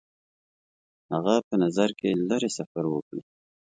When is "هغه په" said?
1.13-1.55